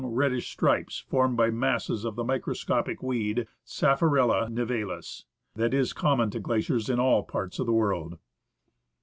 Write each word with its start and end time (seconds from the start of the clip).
reddish 0.03 0.49
stripes 0.49 0.97
formed 0.97 1.37
by 1.37 1.51
masses 1.51 2.05
of 2.05 2.15
the 2.15 2.23
microscopic 2.23 3.03
weed 3.03 3.45
{Sphcerella 3.63 4.49
nivalis) 4.49 5.25
^ 5.25 5.25
that 5.55 5.75
is 5.75 5.93
common 5.93 6.31
to 6.31 6.39
glaciers 6.39 6.89
in 6.89 6.99
all 6.99 7.21
parts 7.21 7.59
of 7.59 7.67
the 7.67 7.71
world. 7.71 8.17